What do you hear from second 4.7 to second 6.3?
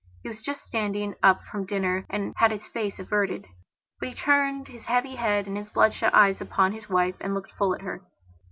heavy head and his bloodshot